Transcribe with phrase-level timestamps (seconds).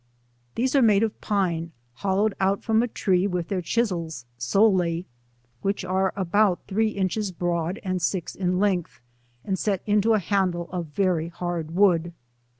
[0.55, 5.05] These are made of pine hollowed out from a tree with their chisels solely,
[5.61, 8.99] which are about three inches broad and six in length,
[9.45, 12.13] and set into a handle of very hard wood.